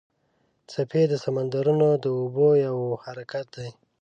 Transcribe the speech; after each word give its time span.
څپې 0.71 1.03
د 1.07 1.13
سمندرونو 1.23 1.87
د 2.03 2.05
اوبو 2.19 2.47
یو 2.65 2.77
حرکت 3.03 3.45
دی. 3.55 3.69